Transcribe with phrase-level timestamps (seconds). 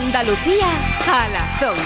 [0.00, 0.68] Andalucía
[1.08, 1.82] a las 11.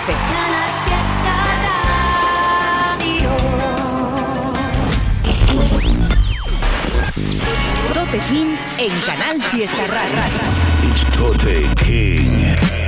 [7.94, 10.90] Tote King en Canal Fiesta Radio.
[10.90, 12.81] It's Tote King.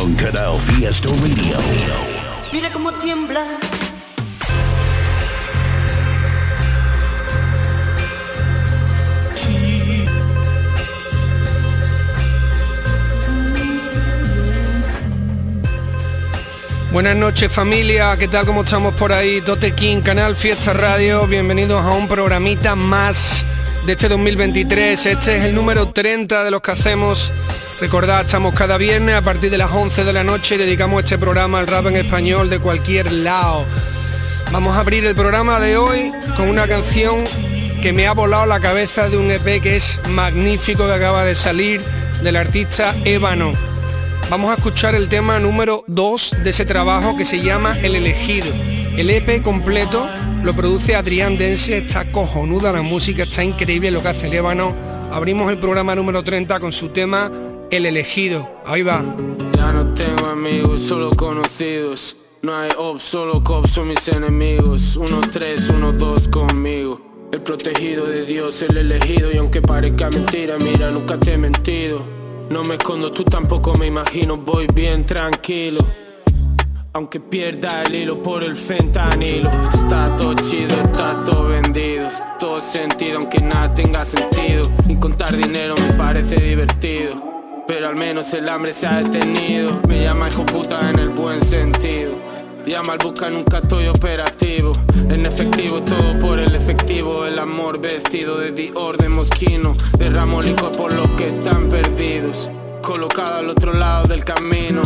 [0.00, 1.58] On Canal Fiesta Radio.
[2.52, 3.44] Mira cómo tiembla.
[16.92, 18.46] Buenas noches familia, ¿qué tal?
[18.46, 19.40] ¿Cómo estamos por ahí?
[19.40, 23.44] Tote King, Canal Fiesta Radio, bienvenidos a un programita más
[23.86, 25.06] de este 2023.
[25.06, 27.32] Este es el número 30 de los que hacemos.
[27.80, 31.16] Recordad, estamos cada viernes a partir de las 11 de la noche y dedicamos este
[31.16, 33.64] programa al rap en español de cualquier lado.
[34.50, 37.24] Vamos a abrir el programa de hoy con una canción
[37.80, 41.36] que me ha volado la cabeza de un EP que es magnífico que acaba de
[41.36, 41.80] salir
[42.20, 43.52] del artista Ébano.
[44.28, 48.48] Vamos a escuchar el tema número 2 de ese trabajo que se llama El elegido.
[48.96, 50.08] El EP completo
[50.42, 54.74] lo produce Adrián Dense, está cojonuda la música, está increíble lo que hace el ébano.
[55.12, 57.30] Abrimos el programa número 30 con su tema
[57.70, 58.48] El elegido.
[58.64, 59.04] Ahí va.
[59.54, 62.16] Ya no tengo amigos, solo conocidos.
[62.40, 64.96] No hay ops, solo cops son mis enemigos.
[64.96, 67.28] Uno tres, uno dos conmigo.
[67.30, 69.30] El protegido de Dios, el elegido.
[69.30, 72.00] Y aunque parezca mentira, mira, nunca te he mentido.
[72.48, 75.84] No me escondo, tú tampoco me imagino, voy bien tranquilo.
[76.94, 79.50] Aunque pierda el hilo por el fentanilo.
[79.74, 82.08] Está todo chido, está todo vendido.
[82.40, 84.62] Todo sentido, aunque nada tenga sentido.
[84.88, 87.37] Y contar dinero me parece divertido.
[87.68, 89.82] Pero al menos el hambre se ha detenido.
[89.88, 92.14] Me llama hijo puta en el buen sentido.
[92.66, 94.72] Llama al busca, nunca estoy operativo.
[95.10, 97.26] En efectivo, todo por el efectivo.
[97.26, 99.74] El amor vestido de Dior de Mosquino.
[99.98, 102.50] Derramo licor por los que están perdidos.
[102.82, 104.80] Colocado al otro lado del camino.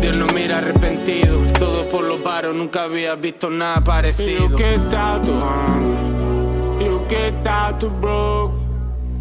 [0.00, 1.38] Dios no mira arrepentido.
[1.56, 4.48] Todo por los varos, nunca había visto nada parecido.
[4.50, 6.84] Yo que está tu hambre.
[6.84, 8.54] Yo que está tu broke.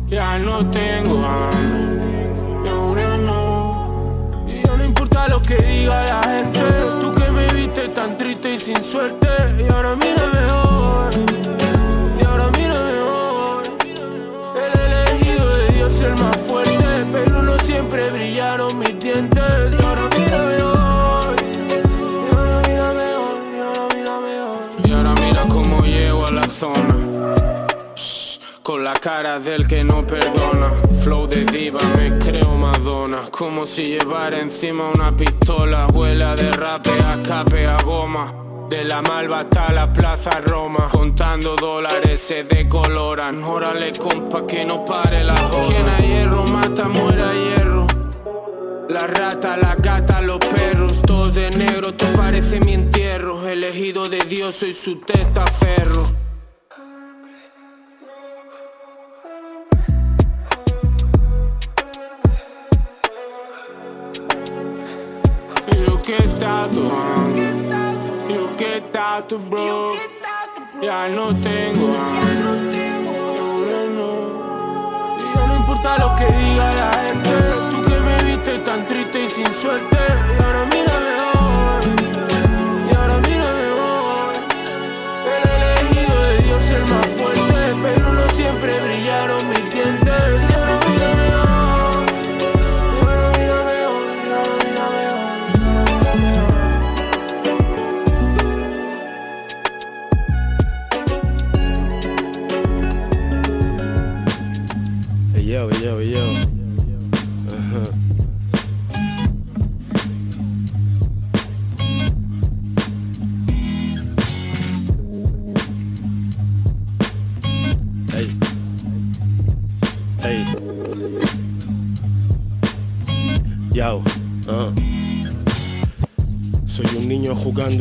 [0.08, 2.03] Ya no tengo hambre.
[5.28, 6.60] Lo que diga la gente.
[7.02, 9.28] Tú que me viste tan triste y sin suerte.
[9.60, 11.26] Y ahora mírame hoy.
[12.20, 13.66] Y ahora mírame hoy.
[14.56, 17.06] El elegido de Dios, el más fuerte.
[17.12, 19.44] Pero no siempre brillaron mis dientes.
[19.80, 21.36] Y ahora mírame hoy.
[22.30, 23.36] Y ahora mírame hoy.
[23.56, 24.66] Y ahora mírame hoy.
[24.86, 26.96] Y ahora mira cómo llego a la zona.
[28.62, 30.72] Con la cara del que no perdona
[31.04, 33.24] Flow de diva, me creo Madonna.
[33.30, 38.34] Como si llevara encima una pistola Huela de rape a escape a goma.
[38.70, 43.44] De la Malva hasta la Plaza Roma Contando dólares se decoloran.
[43.44, 47.88] Órale compa que no pare la joda Quien a hierro mata muera hierro.
[48.88, 51.02] La rata, la gata, los perros.
[51.02, 53.46] Todos de negro, todo parece mi entierro.
[53.46, 56.23] Elegido de Dios, soy su testaferro
[66.64, 67.48] que está tu hambre,
[68.30, 69.92] yo que está tu bro,
[70.82, 72.34] ya no tengo hambre,
[75.36, 77.30] ya no importa lo que diga la gente,
[77.72, 79.98] tú que me viste tan triste y sin suerte,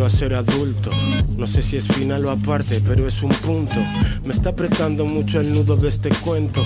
[0.07, 0.91] a ser adulto.
[1.37, 3.77] No sé si es final o aparte, pero es un punto.
[4.25, 6.63] Me está apretando mucho el nudo de este cuento.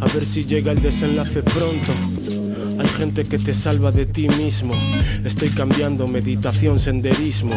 [0.00, 1.92] A ver si llega el desenlace pronto.
[2.78, 4.74] Hay gente que te salva de ti mismo.
[5.24, 7.54] Estoy cambiando meditación, senderismo.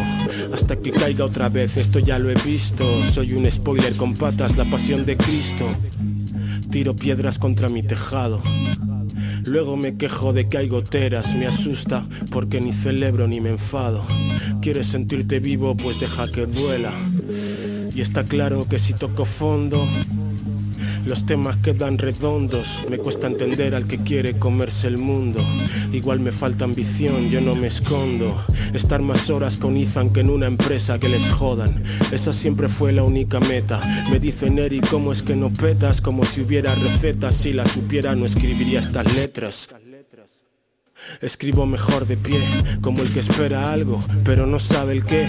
[0.52, 2.84] Hasta que caiga otra vez, esto ya lo he visto.
[3.12, 5.66] Soy un spoiler con patas, la pasión de Cristo.
[6.70, 8.42] tiro piedras contra mi tejado.
[9.44, 14.04] Luego me quejo de que hay goteras, me asusta porque ni celebro ni me enfado.
[14.60, 16.92] Quieres sentirte vivo, pues deja que duela.
[17.94, 19.86] Y está claro que si toco fondo,
[21.08, 25.40] los temas quedan redondos, me cuesta entender al que quiere comerse el mundo.
[25.90, 28.36] Igual me falta ambición, yo no me escondo.
[28.74, 31.82] Estar más horas con Ethan que en una empresa que les jodan.
[32.12, 33.80] Esa siempre fue la única meta.
[34.10, 36.02] Me dice Neri, ¿cómo es que no petas?
[36.02, 39.68] Como si hubiera recetas, si la supiera no escribiría estas letras.
[41.20, 42.40] Escribo mejor de pie,
[42.80, 45.28] como el que espera algo, pero no sabe el qué.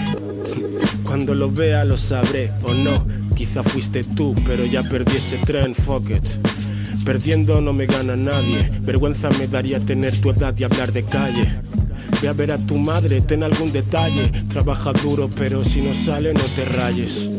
[1.04, 3.06] Cuando lo vea lo sabré o no.
[3.34, 6.28] Quizá fuiste tú, pero ya perdí ese tren, fuck it.
[7.04, 8.70] Perdiendo no me gana nadie.
[8.82, 11.48] Vergüenza me daría tener tu edad y hablar de calle.
[12.20, 14.30] Ve a ver a tu madre, ten algún detalle.
[14.48, 17.30] Trabaja duro, pero si no sale no te rayes.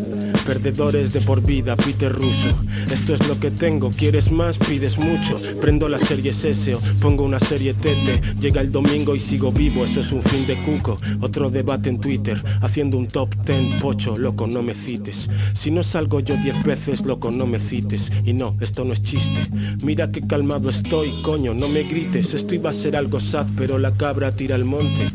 [0.45, 2.63] Perdedores de por vida, Peter Russo.
[2.91, 5.39] Esto es lo que tengo, quieres más, pides mucho.
[5.59, 8.21] Prendo la serie S pongo una serie Tete.
[8.39, 10.99] Llega el domingo y sigo vivo, eso es un fin de cuco.
[11.21, 15.29] Otro debate en Twitter, haciendo un top ten, pocho, loco, no me cites.
[15.53, 18.11] Si no salgo yo diez veces, loco, no me cites.
[18.25, 19.47] Y no, esto no es chiste.
[19.83, 22.33] Mira que calmado estoy, coño, no me grites.
[22.33, 25.09] Esto iba a ser algo sad, pero la cabra tira al monte.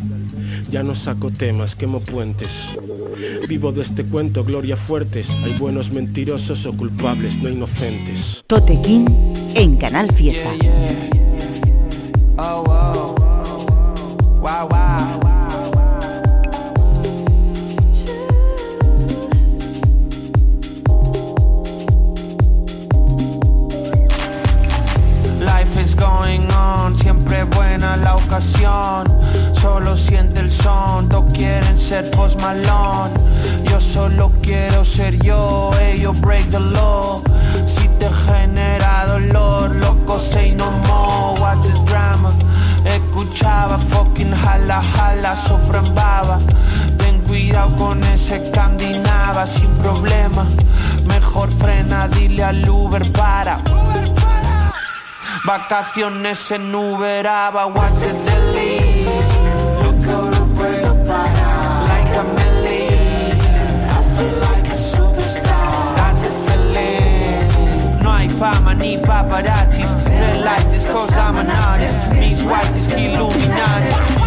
[0.70, 2.70] Ya no saco temas, quemo puentes.
[3.48, 5.30] Vivo de este cuento, gloria fuertes.
[5.44, 8.44] Hay buenos mentirosos o culpables, no inocentes.
[8.46, 9.06] Totequín
[9.54, 10.50] en Canal Fiesta.
[12.38, 13.14] Oh.
[14.46, 15.20] Wow, wow.
[25.40, 29.06] Life is going on, siempre buena la ocasión.
[29.66, 33.12] Solo siente el son, todos quieren ser post malone.
[33.68, 37.20] Yo solo quiero ser yo, ellos break the law.
[37.66, 41.40] Si te genera dolor, loco, say no more.
[41.40, 42.32] Watch the drama.
[42.84, 45.34] Escuchaba fucking jala jala,
[45.96, 46.38] baba
[46.96, 50.46] Ten cuidado con ese candinava sin problema.
[51.06, 53.60] Mejor frena, dile al Uber para.
[55.44, 58.45] Vacaciones en Uberaba, what's the
[68.78, 69.94] hay fama ni paparazzis.
[70.05, 72.12] Red light is cause I'm an artist.
[72.12, 74.25] Mis white is que Illuminatis.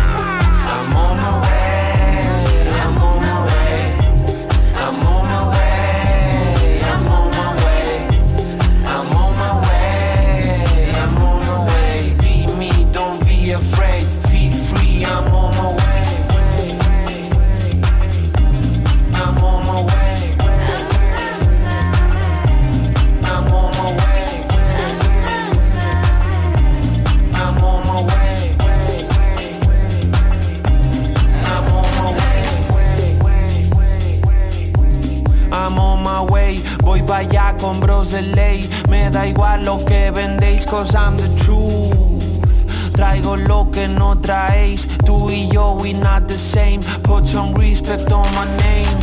[37.60, 38.70] Para allá con bros de ley.
[38.90, 42.94] Me da igual lo que vendéis, cause I'm the truth.
[42.94, 44.88] Traigo lo que no traéis.
[45.06, 46.80] Tú y yo, we not the same.
[47.04, 49.00] Put some respect on my name.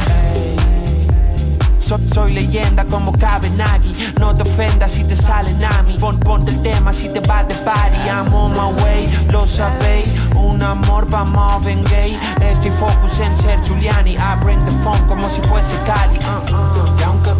[1.78, 6.60] So- soy leyenda como Kabenagi No te ofendas si te sale Nami Pon, Ponte el
[6.60, 11.24] tema si te va de party I'm on my way, lo sabéis Un amor pa'
[11.24, 16.18] Marvin Gaye Estoy focus en ser Giuliani I bring the phone como si fuese Cali
[16.18, 16.75] uh, uh.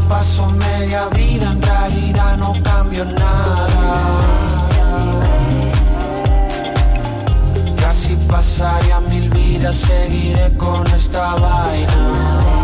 [0.08, 3.68] Paso media vida En realidad no cambio nada.
[7.80, 12.55] Casi pasaría mil vidas Seguiré con esta vaina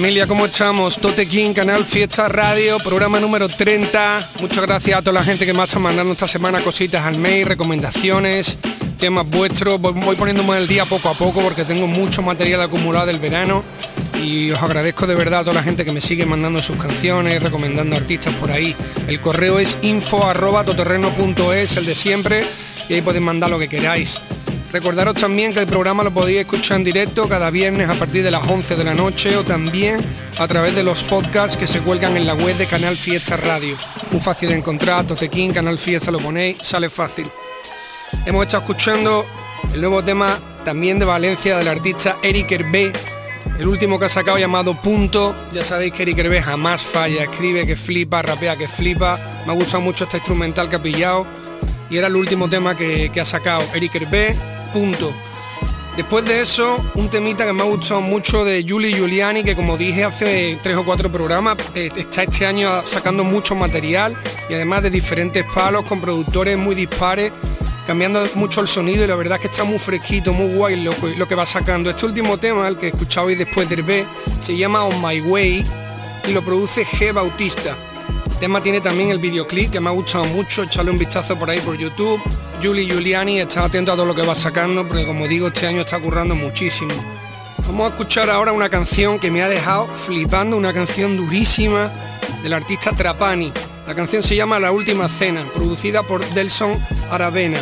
[0.00, 0.96] Familia, ¿cómo estamos?
[0.96, 4.30] Tote King, Canal Fiesta Radio, programa número 30.
[4.40, 7.18] Muchas gracias a toda la gente que me ha estado mandando esta semana cositas al
[7.18, 8.56] mail, recomendaciones,
[8.98, 9.78] temas vuestros.
[9.78, 13.62] Voy poniéndome el día poco a poco porque tengo mucho material acumulado del verano
[14.24, 17.42] y os agradezco de verdad a toda la gente que me sigue mandando sus canciones,
[17.42, 18.74] recomendando artistas por ahí.
[19.06, 22.46] El correo es info arroba el de siempre,
[22.88, 24.18] y ahí podéis mandar lo que queráis.
[24.72, 28.30] Recordaros también que el programa lo podéis escuchar en directo cada viernes a partir de
[28.30, 30.00] las 11 de la noche o también
[30.38, 33.76] a través de los podcasts que se cuelgan en la web de Canal Fiesta Radio.
[34.12, 37.28] Muy fácil de encontrar, Totequín, Canal Fiesta, lo ponéis, sale fácil.
[38.24, 39.26] Hemos estado escuchando
[39.74, 42.92] el nuevo tema también de Valencia del artista Eric Hervé,
[43.58, 45.34] el último que ha sacado llamado Punto.
[45.52, 49.18] Ya sabéis que Eric Hervé jamás falla, escribe que flipa, rapea que flipa.
[49.46, 51.26] Me ha gustado mucho este instrumental que ha pillado
[51.90, 54.36] y era el último tema que, ha sacado Eric Hervé
[54.72, 55.12] punto.
[55.96, 59.76] Después de eso, un temita que me ha gustado mucho de Julie Giuliani, que como
[59.76, 64.16] dije hace tres o cuatro programas, eh, está este año sacando mucho material
[64.48, 67.32] y además de diferentes palos con productores muy dispares,
[67.86, 70.92] cambiando mucho el sonido y la verdad es que está muy fresquito, muy guay lo,
[71.18, 71.90] lo que va sacando.
[71.90, 74.06] Este último tema, el que escuchabais después del B,
[74.40, 75.64] se llama On My Way
[76.28, 77.76] y lo produce G Bautista
[78.40, 81.60] tema tiene también el videoclip que me ha gustado mucho, echarle un vistazo por ahí
[81.60, 82.18] por YouTube.
[82.62, 85.82] Julie Giuliani, está atento a todo lo que va sacando, porque como digo, este año
[85.82, 86.90] está currando muchísimo.
[87.66, 91.92] Vamos a escuchar ahora una canción que me ha dejado flipando, una canción durísima
[92.42, 93.52] del artista Trapani.
[93.86, 97.58] La canción se llama La Última Cena, producida por Delson Aravena.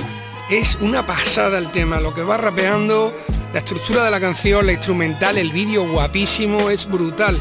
[0.49, 3.13] Es una pasada el tema, lo que va rapeando,
[3.53, 7.37] la estructura de la canción, la instrumental, el vídeo guapísimo, es brutal.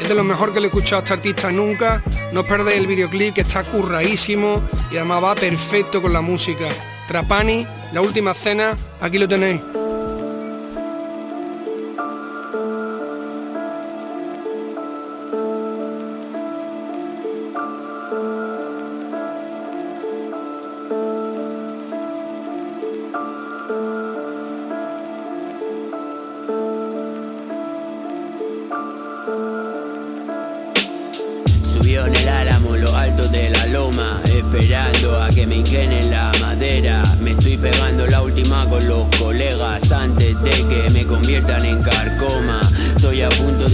[0.00, 2.02] Es de lo mejor que le he escuchado a este artista nunca.
[2.32, 6.68] No perdéis el videoclip que está curradísimo y además va perfecto con la música.
[7.06, 9.60] Trapani, la última cena, aquí lo tenéis.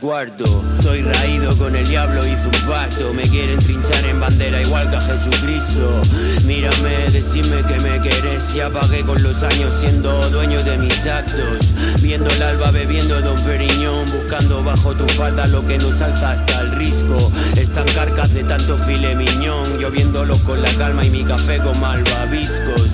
[0.00, 0.64] cuarto.
[0.78, 3.12] Estoy raído con el diablo, hizo un pacto.
[3.14, 6.02] Me quieren trinchar en bandera igual que a Jesucristo.
[6.44, 8.54] Mírame, decime que me querés.
[8.54, 11.74] Y apagué con los años siendo dueño de mis actos.
[12.00, 14.10] Viendo el alba, bebiendo Don Periñón.
[14.10, 17.32] Buscando bajo tu falda lo que nos alza hasta el risco.
[17.56, 19.78] Están carcas de tanto file miñón.
[19.78, 22.90] Yo viéndolos con la calma y mi café con malvaviscos.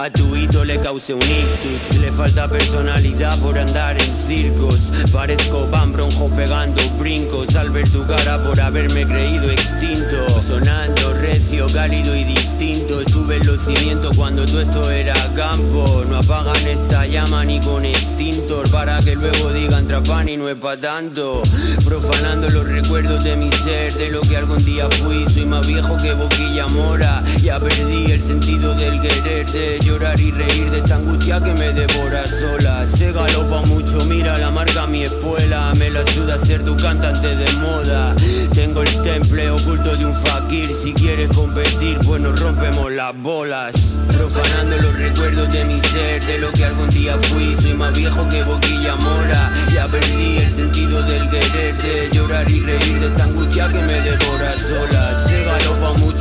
[0.00, 4.90] A tu hito le causé un ictus, le falta personalidad por andar en circos.
[5.12, 10.40] Parezco Van Bronjo pegando brincos al ver tu cara por haberme creído extinto.
[10.40, 13.02] Sonando recio, cálido y distinto.
[13.02, 16.02] Estuve en los cimientos cuando todo esto era campo.
[16.08, 20.56] No apagan esta llama ni con extintor para que luego digan trapan y no es
[20.56, 21.42] pa' tanto.
[21.84, 25.26] Profanando los recuerdos de mi ser, de lo que algún día fui.
[25.26, 27.22] Soy más viejo que boquilla mora.
[27.42, 29.50] Ya perdí el sentido del querer
[29.90, 32.86] llorar y reír de esta angustia que me devora sola.
[32.86, 35.72] Se galopa mucho, mira la marca mi espuela.
[35.78, 38.14] Me la ayuda a ser tu cantante de moda.
[38.54, 40.68] Tengo el temple oculto de un fakir.
[40.72, 43.74] Si quieres competir, pues nos rompemos las bolas.
[44.12, 47.56] Profanando los recuerdos de mi ser, de lo que algún día fui.
[47.60, 49.50] Soy más viejo que boquilla mora.
[49.74, 54.00] Ya perdí el sentido del querer, de llorar y reír de esta angustia que me
[54.08, 55.26] devora sola.
[55.26, 56.19] Se galopa mucho,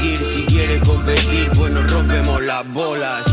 [0.00, 3.29] Si quieres competir, pues nos rompemos las bolas.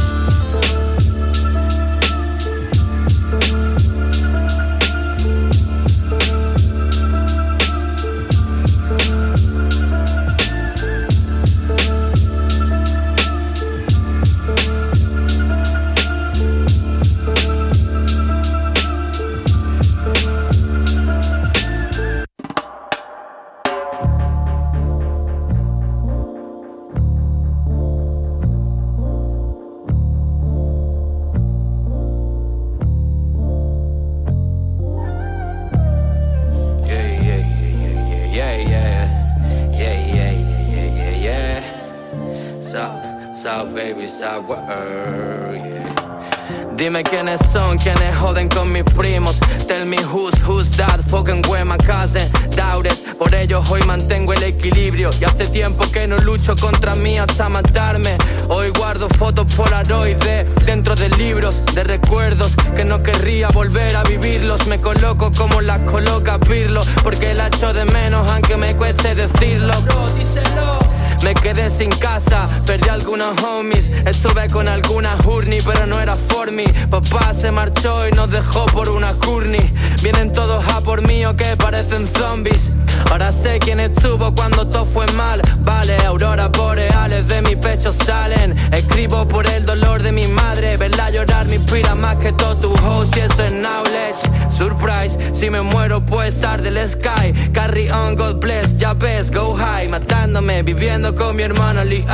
[100.67, 102.05] Viviendo con mi hermano Lee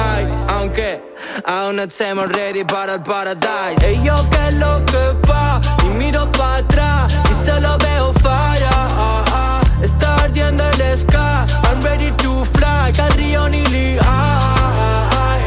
[0.47, 1.01] Aunque
[1.43, 3.83] aún no estemos ready para el paradise.
[3.83, 9.25] Ey yo que lo que va Y miro para atrás Y solo veo falla ah,
[9.27, 9.61] ah.
[9.81, 11.45] Está ardiendo el sky.
[11.67, 12.91] I'm ready to fly.
[12.95, 13.97] Carry on y Lee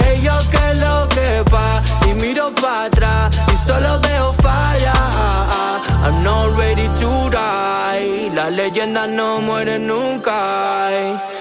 [0.08, 5.80] Ey yo que lo que va Y miro para atrás Y solo veo falla ah,
[6.04, 8.30] I'm not ready to die.
[8.34, 11.35] La leyenda no muere nunca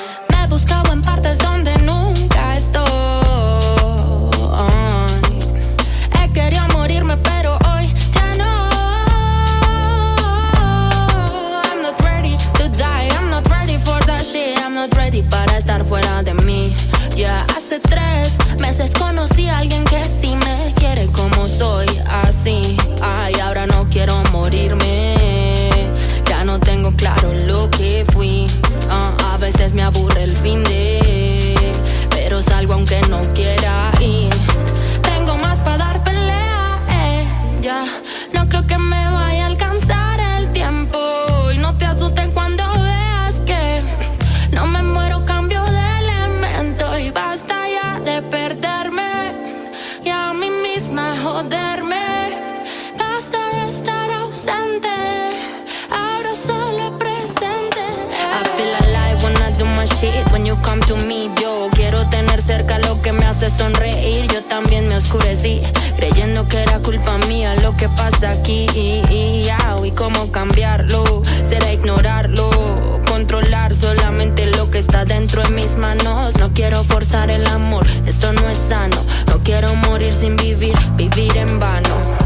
[15.87, 16.75] fuera de mí.
[17.15, 22.77] Ya hace tres meses conocí a alguien que sí me quiere como soy Así,
[60.75, 61.29] come to me.
[61.41, 64.27] Yo quiero tener cerca lo que me hace sonreír.
[64.31, 65.61] Yo también me oscurecí
[65.95, 68.67] Creyendo que era culpa mía lo que pasa aquí.
[68.73, 71.21] Y, y, ah, y cómo cambiarlo.
[71.47, 72.49] Será ignorarlo
[73.07, 76.35] Controlar solamente lo que está dentro de mis manos.
[76.37, 78.97] No quiero forzar el amor, esto no es sano.
[79.27, 82.24] No quiero morir sin vivir, vivir en vano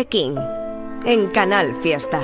[0.00, 0.36] King
[1.04, 2.20] en Canal Fiesta.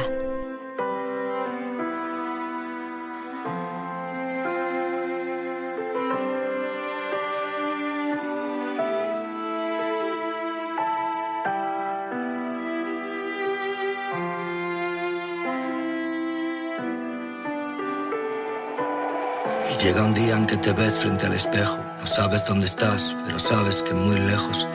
[19.70, 21.76] Y llega un día en que te ves frente al espejo.
[22.00, 24.66] No sabes dónde estás, pero sabes que muy lejos.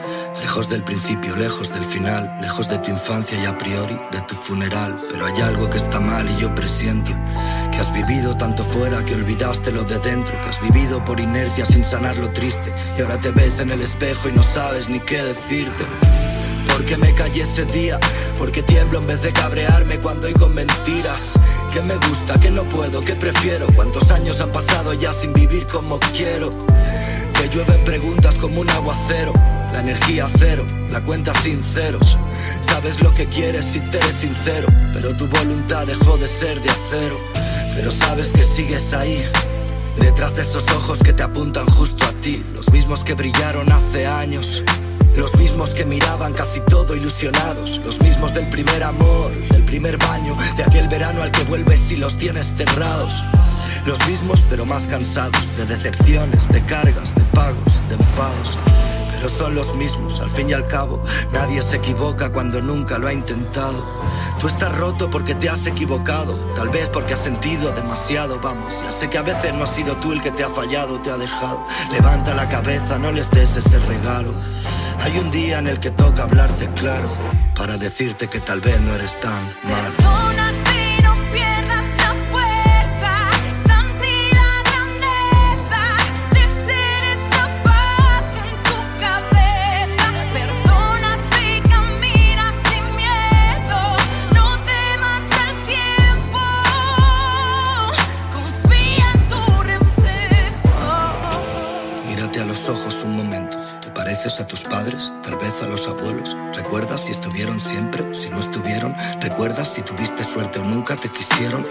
[0.44, 2.36] Lejos del principio, lejos del final.
[2.38, 5.02] Lejos de tu infancia y a priori de tu funeral.
[5.10, 7.12] Pero hay algo que está mal y yo presiento.
[7.72, 10.38] Que has vivido tanto fuera que olvidaste lo de dentro.
[10.42, 12.74] Que has vivido por inercia sin sanar lo triste.
[12.96, 15.82] Y ahora te ves en el espejo y no sabes ni qué decirte.
[16.68, 17.98] Porque me callé ese día,
[18.38, 21.32] porque tiemblo en vez de cabrearme cuando oigo mentiras.
[21.72, 23.66] Que me gusta, que no puedo, que prefiero.
[23.74, 26.50] Cuántos años han pasado ya sin vivir como quiero.
[27.32, 29.32] Que llueven preguntas como un aguacero.
[29.74, 32.16] La energía cero, la cuenta sin ceros.
[32.60, 34.68] Sabes lo que quieres si te eres sincero.
[34.92, 37.16] Pero tu voluntad dejó de ser de acero.
[37.74, 39.24] Pero sabes que sigues ahí.
[39.98, 42.44] Detrás de esos ojos que te apuntan justo a ti.
[42.54, 44.62] Los mismos que brillaron hace años.
[45.16, 47.80] Los mismos que miraban casi todo ilusionados.
[47.84, 51.96] Los mismos del primer amor, del primer baño, de aquel verano al que vuelves y
[51.96, 53.24] los tienes cerrados.
[53.86, 58.56] Los mismos pero más cansados de decepciones, de cargas, de pagos, de enfados.
[59.24, 63.06] Pero son los mismos, al fin y al cabo, nadie se equivoca cuando nunca lo
[63.06, 63.82] ha intentado.
[64.38, 68.74] Tú estás roto porque te has equivocado, tal vez porque has sentido demasiado, vamos.
[68.84, 71.10] Ya sé que a veces no has sido tú el que te ha fallado, te
[71.10, 71.66] ha dejado.
[71.90, 74.34] Levanta la cabeza, no les des ese regalo.
[75.00, 77.08] Hay un día en el que toca hablarte claro
[77.56, 80.73] para decirte que tal vez no eres tan malo.
[110.68, 111.64] Nunca te quisieron?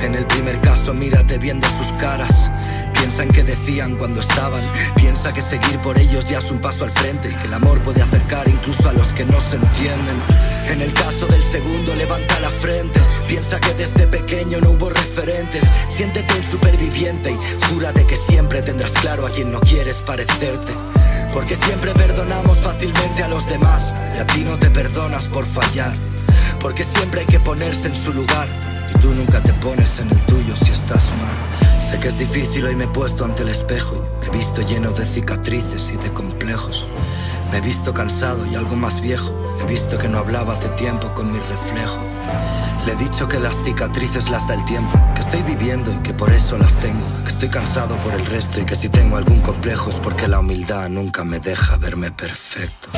[0.00, 2.50] En el primer caso, mírate viendo sus caras.
[2.94, 4.62] Piensa en qué decían cuando estaban.
[4.94, 7.78] Piensa que seguir por ellos ya es un paso al frente y que el amor
[7.80, 10.16] puede acercar incluso a los que no se entienden.
[10.68, 12.98] En el caso del segundo, levanta la frente.
[13.28, 15.62] Piensa que desde pequeño no hubo referentes.
[15.94, 20.72] Siéntete un superviviente y júrate que siempre tendrás claro a quien no quieres parecerte.
[21.34, 25.92] Porque siempre perdonamos fácilmente a los demás y a ti no te perdonas por fallar.
[26.60, 28.48] Porque siempre hay que ponerse en su lugar
[28.94, 31.90] y tú nunca te pones en el tuyo si estás mal.
[31.90, 34.90] Sé que es difícil hoy me he puesto ante el espejo me he visto lleno
[34.92, 36.86] de cicatrices y de complejos.
[37.50, 39.32] Me he visto cansado y algo más viejo.
[39.62, 41.98] He visto que no hablaba hace tiempo con mi reflejo.
[42.86, 46.14] Le he dicho que las cicatrices las da el tiempo, que estoy viviendo y que
[46.14, 49.40] por eso las tengo, que estoy cansado por el resto y que si tengo algún
[49.40, 52.90] complejo es porque la humildad nunca me deja verme perfecto.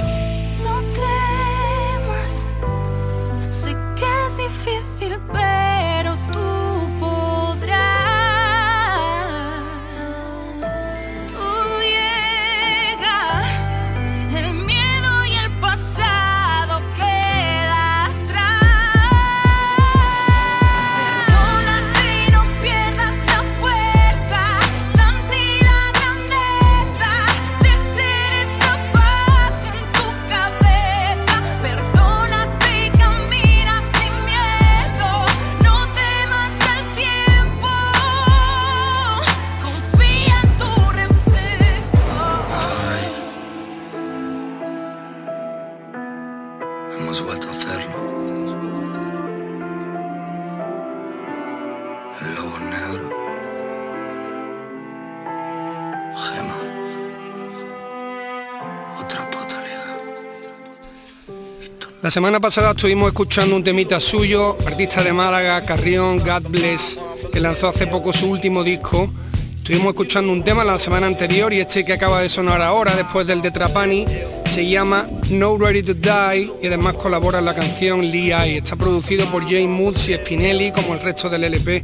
[62.12, 66.98] Semana pasada estuvimos escuchando un temita suyo, artista de Málaga, Carrión, God Bless,
[67.32, 69.10] que lanzó hace poco su último disco.
[69.56, 73.26] Estuvimos escuchando un tema la semana anterior y este que acaba de sonar ahora, después
[73.26, 74.04] del de Trapani,
[74.44, 78.58] se llama No Ready to Die y además colabora en la canción Lee Eye.
[78.58, 81.82] Está producido por James Moods y Spinelli como el resto del LP.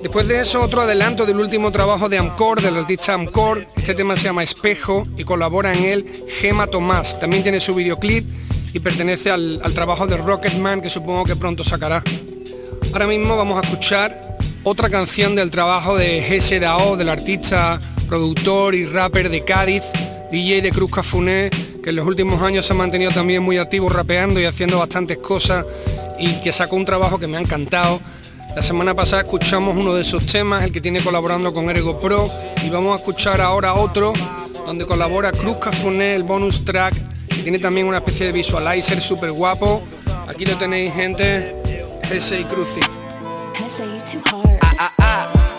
[0.00, 3.66] Después de eso, otro adelanto del último trabajo de Amcor, del artista Amcor.
[3.76, 7.18] Este tema se llama Espejo y colabora en él Gema Tomás.
[7.20, 8.24] También tiene su videoclip
[8.72, 12.02] y pertenece al, trabajo de Rocketman que supongo que pronto sacará.
[12.92, 18.86] Ahora mismo vamos a escuchar otra canción del trabajo de GSDAO, del artista, productor y
[18.86, 19.82] rapper de Cádiz,
[20.30, 21.50] DJ de Cruz Cafuné,
[21.82, 25.18] que en los últimos años se ha mantenido también muy activo rapeando y haciendo bastantes
[25.18, 25.64] cosas
[26.18, 28.00] y que sacó un trabajo que me ha encantado.
[28.54, 32.30] La semana pasada escuchamos uno de esos temas, el que tiene colaborando con Ergo Pro,
[32.64, 34.12] y vamos a escuchar ahora otro
[34.66, 37.09] donde colabora Cruz Cafuné, el bonus track
[37.42, 39.82] tiene también una especie de visualizer súper guapo.
[40.28, 41.54] Aquí lo tenéis, gente.
[42.12, 42.80] y Cruci.
[44.60, 45.50] Ah, ah, ah.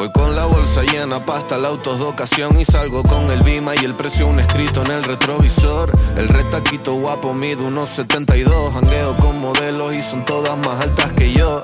[0.00, 3.74] Voy con la bolsa llena, pasta, el autos de ocasión y salgo con el Bima
[3.74, 5.92] y el precio un escrito en el retrovisor.
[6.16, 11.30] El retaquito guapo mide unos 72, jangueo con modelos y son todas más altas que
[11.34, 11.62] yo.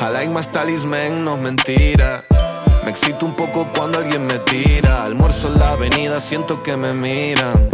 [0.00, 2.24] I like más talisman, no es mentira.
[2.82, 5.04] Me excito un poco cuando alguien me tira.
[5.04, 7.70] Almuerzo en la avenida, siento que me miran.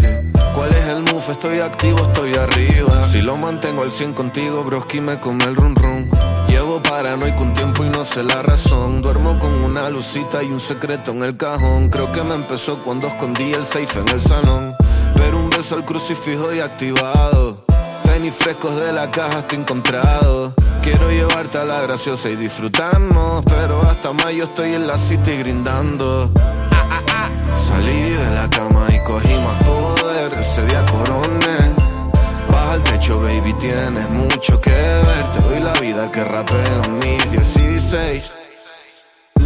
[0.54, 1.24] ¿Cuál es el move?
[1.32, 3.02] Estoy activo, estoy arriba.
[3.02, 6.35] Si lo mantengo al 100 contigo, broski me come el rum rum.
[6.82, 9.02] Paranoico un tiempo y no sé la razón.
[9.02, 11.90] Duermo con una lucita y un secreto en el cajón.
[11.90, 14.74] Creo que me empezó cuando escondí el safe en el salón.
[15.16, 17.64] Pero un beso al crucifijo y activado.
[18.04, 20.54] Tenis frescos de la caja estoy encontrado.
[20.82, 23.44] Quiero llevarte a la graciosa y disfrutarnos.
[23.44, 26.30] Pero hasta mayo estoy en la city grindando.
[27.68, 30.32] Salí de la cama y cogí más poder.
[30.34, 31.25] Ese día coroné.
[32.76, 35.24] Al techo, baby, tienes mucho que ver.
[35.32, 38.30] Te doy la vida que rapeo en mis 16.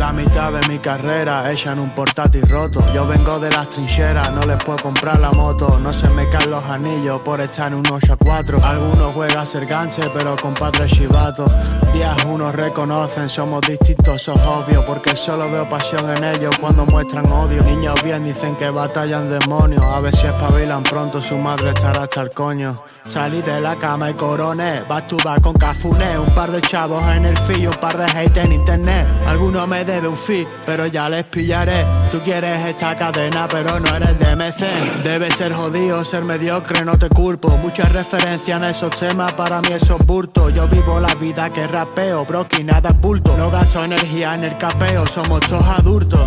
[0.03, 2.83] a mitad de mi carrera, echan un portátil roto.
[2.93, 5.79] Yo vengo de las trincheras, no les puedo comprar la moto.
[5.79, 8.65] No se me caen los anillos por estar en un 8 a 4.
[8.65, 11.45] Algunos juegan a ser ganche, pero con padre chivato.
[11.93, 14.85] Días unos reconocen, somos distintos, eso es obvio.
[14.85, 17.63] Porque solo veo pasión en ellos cuando muestran odio.
[17.63, 19.85] Niños bien dicen que batallan demonios.
[19.85, 22.83] A si espabilan pronto, su madre estará hasta el coño.
[23.09, 25.05] Salí de la cama y coroné, vas
[25.43, 29.07] con cafuné Un par de chavos en el feed un par de hate en internet.
[29.27, 31.85] Alguno me debe un fee, pero ya les pillaré.
[32.13, 36.99] Tú quieres esta cadena, pero no eres de MC Debe ser jodido, ser mediocre, no
[36.99, 37.49] te culpo.
[37.63, 41.67] Muchas referencias en esos temas, para mí eso es burto Yo vivo la vida que
[41.67, 43.37] rapeo, bro, que nada es bulto.
[43.37, 46.21] No gasto energía en el capeo, somos todos adultos.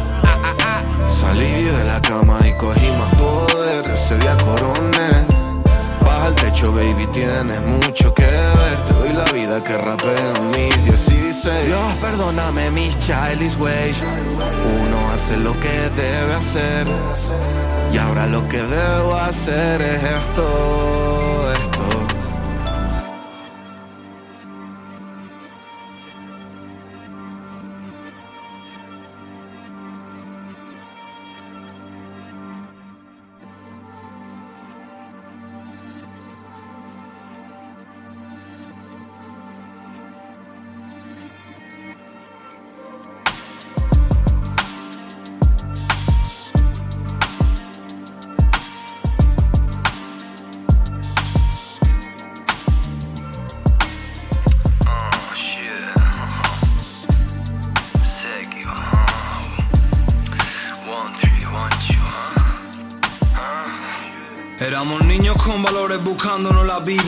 [1.10, 5.33] Salí de la cama y cogí más poder, ese día coroné
[6.34, 8.78] al techo, baby, tienes mucho que ver.
[8.88, 11.66] Te doy la vida que rapeo en mis 16.
[11.68, 14.04] Dios, perdóname mis childish ways.
[14.82, 16.88] Uno hace lo que debe hacer.
[17.92, 21.23] Y ahora lo que debo hacer es esto.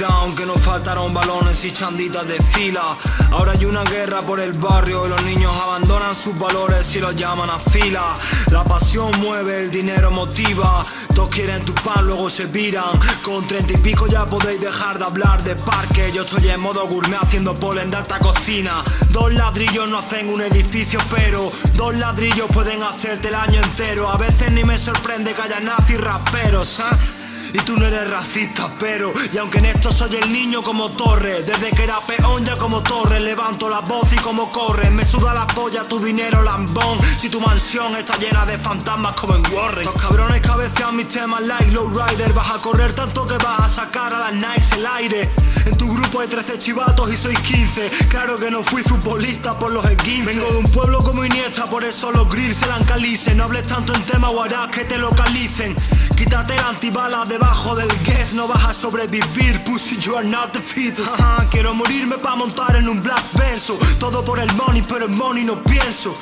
[0.08, 2.98] Aunque nos faltaron balones y chanditas de fila.
[3.32, 7.14] Ahora hay una guerra por el barrio y los niños abandonan sus valores y los
[7.14, 8.16] llaman a fila.
[8.52, 10.86] La pasión mueve, el dinero motiva.
[11.14, 12.98] Todos quieren tu pan, luego se viran.
[13.22, 16.10] Con treinta y pico ya podéis dejar de hablar de parque.
[16.14, 18.82] Yo estoy en modo gourmet haciendo polen de alta cocina.
[19.10, 24.10] Dos ladrillos no hacen un edificio, pero dos ladrillos pueden hacerte el año entero.
[24.10, 27.25] A veces ni me sorprende que haya nazis raperos, ¿eh?
[27.56, 31.42] Y tú no eres racista, pero Y aunque en esto soy el niño como torre
[31.44, 35.34] Desde que era peón ya como torre Levanto la voz y como corre Me suda
[35.34, 39.86] la polla tu dinero lambón Si tu mansión está llena de fantasmas como en Warren.
[39.86, 43.70] Los cabrones cabecean mis temas like low rider Vas a correr tanto que vas a
[43.70, 45.30] sacar a las Nikes el aire.
[45.66, 49.72] En tu grupo hay 13 chivatos y soy 15 Claro que no fui futbolista por
[49.72, 50.36] los esguinces.
[50.36, 53.66] Vengo de un pueblo como Iniesta Por eso los grills se la encalicen No hables
[53.66, 55.74] tanto en tema o harás que te localicen.
[56.16, 60.52] Quítate la antibala de Debajo del guest no vas a sobrevivir Pussy, you are not
[60.52, 60.98] the fit
[61.52, 63.78] Quiero morirme pa' montar en un black benzo.
[64.00, 66.18] Todo por el money, pero el money no pienso.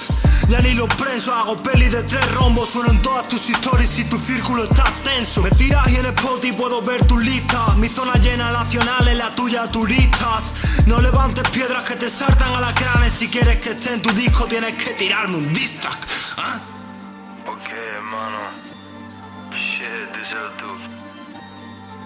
[0.49, 4.17] Ya ni lo prenso, hago peli de tres rombos Suenan todas tus historias y tu
[4.17, 5.41] círculo está tenso.
[5.41, 7.73] Me tiras y en spot y puedo ver tu lista.
[7.77, 10.53] Mi zona llena nacional es la tuya turistas.
[10.87, 13.09] No levantes piedras que te saltan a la crane.
[13.09, 16.05] Si quieres que esté en tu disco tienes que tirarme un diss track
[16.37, 16.59] ¿ah?
[17.47, 18.39] Ok, hermano.
[19.53, 20.92] Shit, tú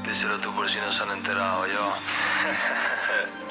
[0.08, 1.94] Díselo tú por si no se han enterado yo.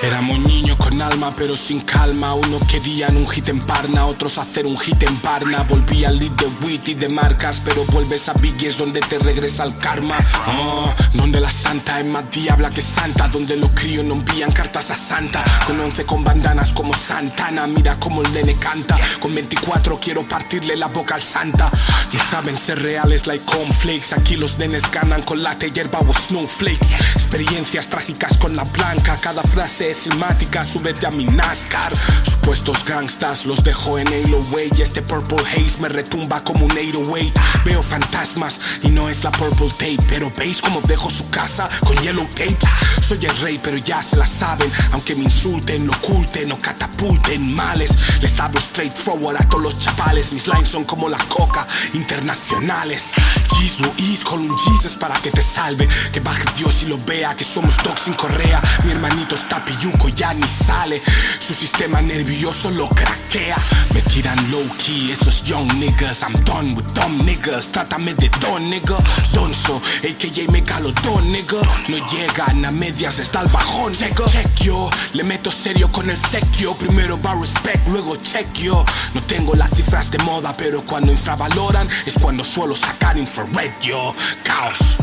[0.00, 2.34] Éramos niños con alma pero sin calma.
[2.34, 5.64] Unos querían un hit en Parna, otros hacer un hit en Parna.
[5.64, 9.18] Volví al lead de wit y de marcas Pero vuelves a Biggie es donde te
[9.18, 10.16] regresa el karma.
[10.46, 13.28] Oh, Donde la santa es más diabla que santa.
[13.28, 15.42] Donde los críos no envían cartas a santa.
[15.66, 18.98] Con once con bandanas como Santana Mira como el nene canta.
[19.20, 21.70] Con 24 quiero partirle la boca al santa.
[22.12, 24.12] No saben ser reales like cornflakes.
[24.12, 26.92] Aquí los nenes ganan con latte, hierba o snowflakes.
[27.14, 31.92] Experiencias trágicas con la blanca Cada frase cinemática, súbete a mi NASCAR.
[32.22, 34.70] Supuestos gangstas, los dejo en Halo Way.
[34.76, 37.32] Y este Purple Haze me retumba como un 808.
[37.64, 39.98] Veo fantasmas y no es la Purple Tape.
[40.08, 42.68] Pero veis como dejo su casa con Yellow Tapes.
[43.00, 44.70] Soy el rey, pero ya se la saben.
[44.92, 47.90] Aunque me insulten, lo oculten o catapulten males.
[48.20, 50.32] Les hablo straightforward a todos los chapales.
[50.32, 53.12] Mis lines son como la coca, internacionales.
[53.58, 55.88] Jeez Luis con un Jesus para que te salve.
[56.12, 58.62] Que baje Dios y lo vea, que somos dogs sin correa.
[58.84, 61.02] Mi hermanito está Yuko ya ni sale.
[61.38, 63.56] Su sistema nervioso lo craquea.
[63.92, 66.22] Me tiran low key esos young niggas.
[66.22, 67.70] I'm done with dumb niggas.
[67.70, 68.96] Trátame de don, nigga.
[69.32, 71.60] Donso, AKA megalodon, nigga.
[71.88, 73.92] No llegan a medias, está el bajón.
[73.92, 76.74] Check yo, le meto serio con el sequio.
[76.74, 78.84] Primero va respect, luego check yo.
[79.14, 84.14] No tengo las cifras de moda, pero cuando infravaloran es cuando suelo sacar infrared, yo.
[84.44, 84.96] Caos.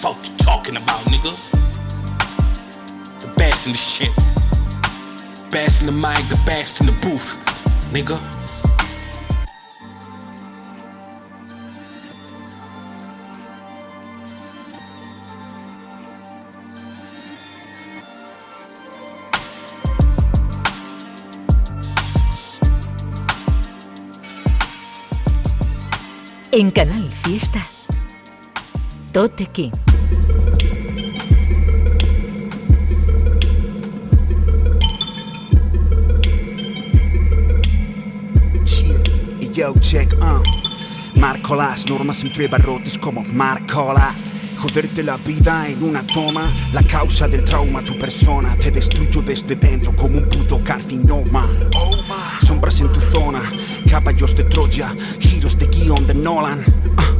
[0.00, 1.67] Fuck you talking about, nigga
[3.38, 4.10] best in the shit.
[5.50, 7.38] Best in the mic, the best in the booth,
[7.92, 8.18] nigga.
[26.50, 27.60] En Canal Fiesta,
[29.12, 29.72] Tote King.
[39.58, 40.40] Yo, check, uh.
[41.18, 44.14] Marco las normas entre barrotes como Marcola.
[44.56, 49.56] Joderte la vida en una toma, la causa del trauma tu persona te destruyo desde
[49.56, 51.48] dentro como un puto carcinoma.
[52.46, 53.42] Sombras en tu zona,
[53.90, 56.64] caballos de Troya, giros de guion de Nolan.
[56.96, 57.14] Ah.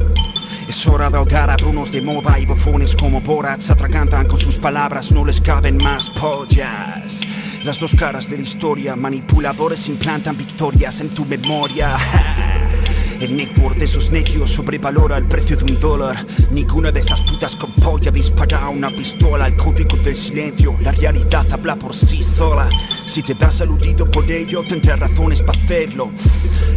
[0.68, 4.38] Es hora de ahogar a brunos de moda y bufones como Borat se atragantan con
[4.38, 7.27] sus palabras, no les caben más pollas.
[7.64, 11.96] Las dos caras de la historia, manipuladores implantan victorias en tu memoria.
[13.20, 16.24] El network de esos necios sobrevalora el precio de un dólar.
[16.52, 20.76] Ninguna de esas putas con polla dispara una pistola al código del silencio.
[20.80, 22.68] La realidad habla por sí sola.
[23.06, 26.12] Si te das aludido por ello, tendrás razones para hacerlo.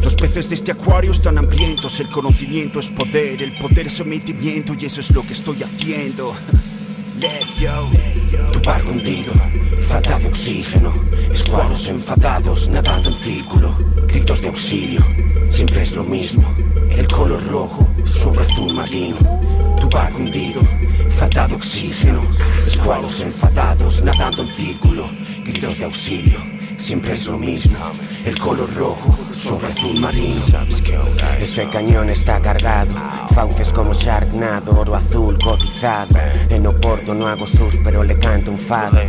[0.02, 2.00] Los peces de este acuario están hambrientos.
[2.00, 6.34] El conocimiento es poder, el poder es sometimiento y eso es lo que estoy haciendo.
[7.22, 7.92] Let's go.
[8.52, 9.32] Tu barco hundido,
[9.92, 10.94] falta de oxígeno,
[11.34, 13.76] escuadros enfadados nadando en círculo,
[14.08, 15.02] gritos de auxilio,
[15.50, 16.46] siempre es lo mismo,
[16.90, 19.18] el color rojo sobre azul marino.
[19.80, 20.62] Tu barco hundido,
[21.10, 22.22] falta de oxígeno,
[22.66, 25.10] escuadros enfadados nadando en círculo,
[25.44, 26.40] gritos de auxilio,
[26.78, 27.78] siempre es lo mismo,
[28.26, 30.42] el color rojo sobre azul marino.
[31.40, 32.94] Ese cañón está cargado,
[33.34, 36.16] fauces como Sharknado, oro azul cotizado.
[36.50, 39.00] En Oporto no hago sus, pero le canto un fado.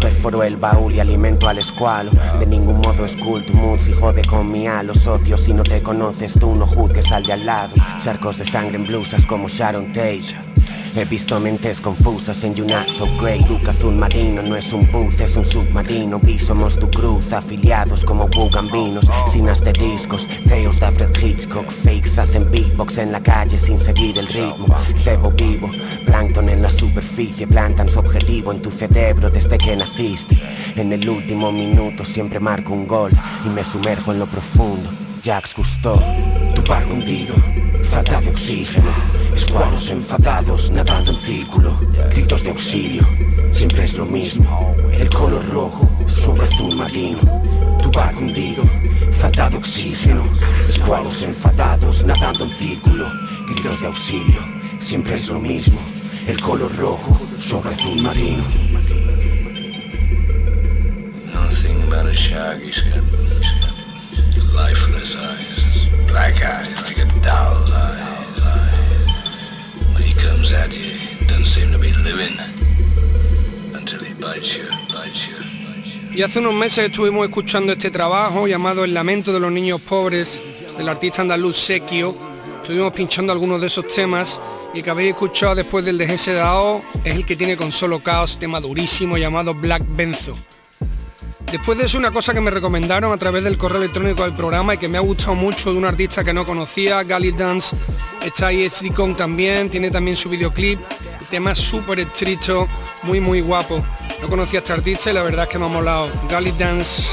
[0.00, 2.10] Perforo el baúl y alimento al escualo.
[2.38, 4.94] De ningún modo es cool tu mood si jode con mi halo.
[4.94, 7.74] Socio, si no te conoces tú no juzgues al de al lado.
[8.02, 10.47] Charcos de sangre en blusas como Sharon Tate.
[10.94, 13.44] He visto mentes confusas en Unite So Grey.
[13.44, 16.18] Duke azul marino no es un bus, es un submarino.
[16.18, 19.06] Vi somos tu cruz, afiliados como bugambinos.
[19.32, 21.70] Sin asteriscos, teos de Alfred Hitchcock.
[21.70, 24.66] Fakes hacen beatbox en la calle sin seguir el ritmo.
[25.02, 25.70] Cebo vivo,
[26.04, 27.46] plancton en la superficie.
[27.46, 30.36] Plantan su objetivo en tu cerebro desde que naciste.
[30.76, 33.10] En el último minuto siempre marco un gol
[33.44, 34.88] Y me sumerjo en lo profundo.
[35.54, 36.00] Cousteau.
[36.54, 37.34] Tu barco hundido,
[37.82, 38.90] falta de oxígeno,
[39.34, 41.74] escuadros enfadados nadando en círculo,
[42.10, 43.08] gritos de auxilio,
[43.52, 47.20] siempre es lo mismo, el color rojo sobre azul marino.
[47.82, 48.62] Tu barco hundido,
[49.12, 50.24] falta de oxígeno,
[50.68, 53.06] escuadros enfadados nadando en círculo,
[53.46, 54.40] gritos de auxilio,
[54.78, 55.80] siempre es lo mismo,
[56.26, 58.44] el color rojo sobre azul marino.
[61.32, 62.72] Nothing but a shaggy.
[64.52, 65.67] Lifeless eyes.
[76.18, 80.42] Y hace unos meses estuvimos escuchando este trabajo llamado El lamento de los niños pobres
[80.76, 82.16] del artista andaluz Sequio.
[82.60, 84.40] Estuvimos pinchando algunos de esos temas
[84.74, 88.00] y el que habéis escuchado después del de GSDAO es el que tiene con solo
[88.00, 90.36] caos, tema durísimo llamado Black Benzo.
[91.50, 94.74] Después de eso, una cosa que me recomendaron a través del correo electrónico del programa
[94.74, 97.74] y que me ha gustado mucho de un artista que no conocía, Gali Dance,
[98.22, 100.78] está ahí Con también, tiene también su videoclip,
[101.20, 102.68] el tema es súper estricto,
[103.02, 103.82] muy muy guapo.
[104.20, 106.10] No conocía a este artista y la verdad es que me ha molado.
[106.28, 107.08] Gali Dance,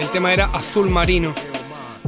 [0.00, 1.32] el tema era Azul Marino.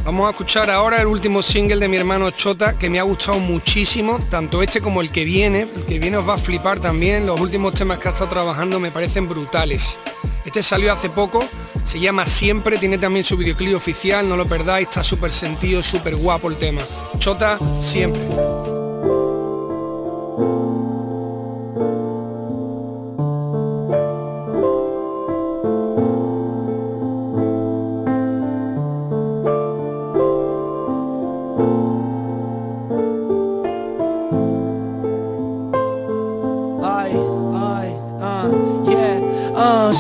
[0.08, 3.38] Vamos a escuchar ahora el último single de mi hermano Chota, que me ha gustado
[3.40, 5.68] muchísimo, tanto este como el que viene.
[5.76, 8.80] El que viene os va a flipar también, los últimos temas que ha estado trabajando
[8.80, 9.98] me parecen brutales.
[10.46, 11.46] Este salió hace poco,
[11.84, 16.16] se llama Siempre, tiene también su videoclip oficial, no lo perdáis, está súper sentido, súper
[16.16, 16.80] guapo el tema.
[17.18, 18.57] Chota, siempre.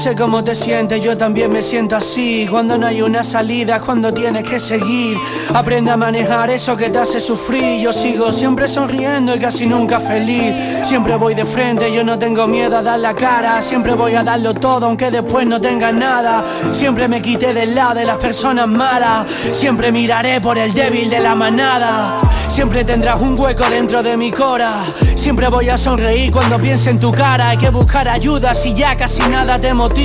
[0.08, 2.46] Sé cómo te sientes, yo también me siento así.
[2.50, 5.18] Cuando no hay una salida, cuando tienes que seguir.
[5.52, 7.80] Aprende a manejar eso que te hace sufrir.
[7.80, 10.54] Yo sigo siempre sonriendo y casi nunca feliz.
[10.82, 13.60] Siempre voy de frente, yo no tengo miedo a dar la cara.
[13.60, 16.42] Siempre voy a darlo todo, aunque después no tenga nada.
[16.72, 19.26] Siempre me quité del lado de las personas malas.
[19.52, 22.20] Siempre miraré por el débil de la manada.
[22.48, 24.84] Siempre tendrás un hueco dentro de mi cora.
[25.16, 27.50] Siempre voy a sonreír cuando piense en tu cara.
[27.50, 29.97] Hay que buscar ayuda si ya casi nada te motiva.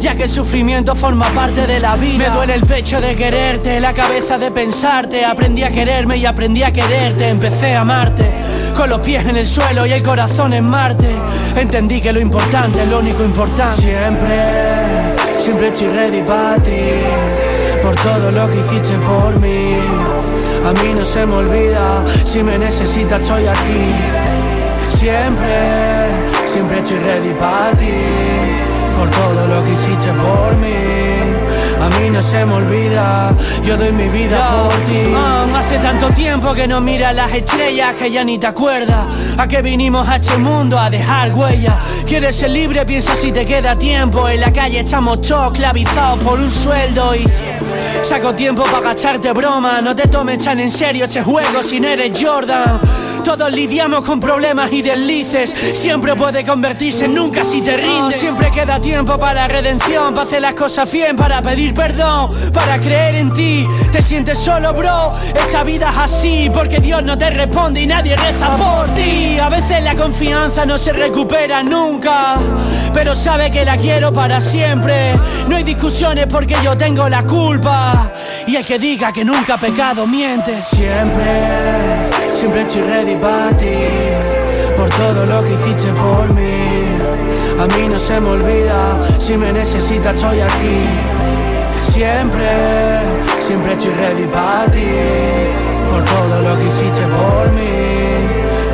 [0.00, 2.18] Ya que el sufrimiento forma parte de la vida.
[2.18, 5.24] Me duele el pecho de quererte, la cabeza de pensarte.
[5.24, 7.28] Aprendí a quererme y aprendí a quererte.
[7.28, 8.30] Empecé a amarte.
[8.76, 11.08] Con los pies en el suelo y el corazón en Marte.
[11.56, 13.80] Entendí que lo importante es lo único importante.
[13.80, 14.38] Siempre,
[15.38, 16.80] siempre estoy ready para ti.
[17.82, 19.76] Por todo lo que hiciste por mí.
[20.66, 23.94] A mí no se me olvida, si me necesitas estoy aquí.
[24.90, 26.06] Siempre,
[26.44, 28.51] siempre estoy ready para ti.
[29.02, 30.76] Por todo lo que hiciste por mí.
[31.80, 33.34] A mí no se me olvida,
[33.64, 35.12] yo doy mi vida por ti.
[35.12, 39.04] Ah, hace tanto tiempo que no mira las estrellas que ya ni te acuerdas.
[39.36, 41.80] A que vinimos a este mundo a dejar huella.
[42.06, 44.28] Quieres ser libre, piensa si te queda tiempo.
[44.28, 47.24] En la calle estamos todos clavizados por un sueldo y.
[48.04, 51.88] Saco tiempo para gastarte broma, no te tomes tan en serio este juego si no
[51.88, 52.80] eres Jordan.
[53.24, 58.18] Todos lidiamos con problemas y deslices, siempre puede convertirse en nunca si te rindes.
[58.18, 62.78] siempre queda tiempo para la redención, para hacer las cosas bien, para pedir perdón, para
[62.78, 63.66] creer en ti.
[63.92, 68.16] Te sientes solo, bro, esta vida es así, porque Dios no te responde y nadie
[68.16, 69.38] reza por ti.
[69.38, 72.36] A veces la confianza no se recupera nunca,
[72.92, 75.14] pero sabe que la quiero para siempre.
[75.48, 78.10] No hay discusiones porque yo tengo la culpa.
[78.46, 82.01] Y el que diga que nunca ha pecado miente siempre.
[82.34, 83.76] Siempre estoy ready para ti
[84.76, 86.82] Por todo lo que hiciste por mí.
[87.60, 90.86] A mí no se me olvida Si me necesitas estoy aquí.
[91.84, 92.48] Siempre,
[93.40, 94.86] siempre estoy ready para ti
[95.90, 98.01] Por todo lo que hiciste por mí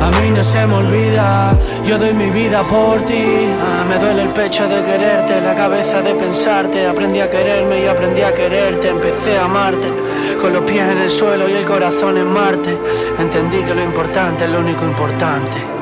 [0.09, 1.53] a mí no se me olvida,
[1.85, 3.47] yo doy mi vida por ti.
[3.61, 6.87] Ah, me duele el pecho de quererte, la cabeza de pensarte.
[6.87, 9.87] Aprendí a quererme y aprendí a quererte, empecé a amarte.
[10.41, 12.77] Con los pies en el suelo y el corazón en Marte.
[13.19, 15.78] Entendí que lo importante es lo único importante.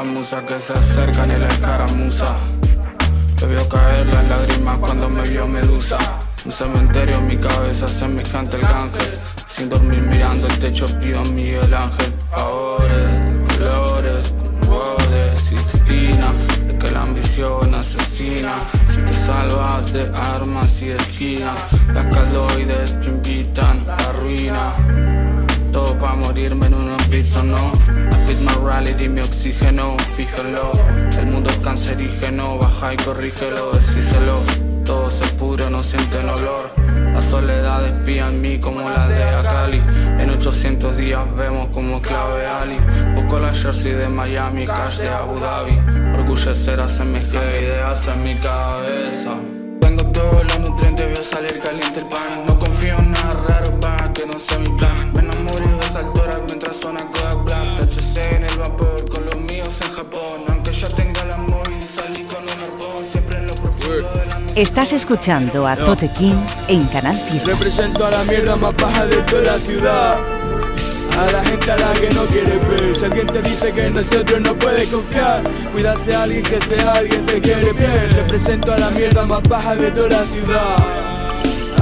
[0.00, 2.36] hermosas musas que se acercan y la escaramuza.
[3.36, 5.98] Te vio caer las lágrimas cuando me vio Medusa.
[6.44, 9.18] Un cementerio en mi cabeza se me el Ganges.
[9.48, 12.12] Sin dormir mirando el techo pido a Miguel Ángel.
[12.30, 13.10] Favores,
[13.48, 14.34] colores,
[14.68, 16.30] bordes, Sixtina.
[16.68, 18.54] Es que la ambición asesina.
[18.88, 21.58] Si te salvas de armas y esquinas,
[21.92, 25.27] las caldoides te invitan a la ruina
[25.98, 27.72] pa' morirme en unos pisos, no.
[28.26, 30.72] With morality, mi oxígeno, fíjelo.
[31.18, 34.40] El mundo es cancerígeno, baja y corrígelo, decíselo.
[34.84, 36.70] Todo es puro, no sienten olor.
[37.12, 39.82] La soledad espía en mí como la de Akali.
[40.18, 42.78] En 800 días vemos como clave Ali.
[43.14, 45.78] Busco la jersey de Miami, cash de Abu Dhabi.
[46.18, 49.34] Orgullecer a semejante ideas en mi cabeza.
[49.80, 52.46] Tengo todos los nutrientes, voy a salir caliente el pan.
[52.46, 55.18] No confío en nada raro, va, que no sea mi plan.
[64.58, 66.34] Estás escuchando a Tote King
[66.66, 67.50] en Canal Fiesta.
[67.50, 70.18] Represento a la mierda más baja de toda la ciudad.
[71.16, 72.96] A la gente a la que no quiere ver.
[72.96, 77.24] Si alguien te dice que nosotros no puede confiar Cuídase a alguien que sea alguien
[77.24, 78.10] te quiere bien.
[78.10, 81.07] Represento a la mierda más baja de toda la ciudad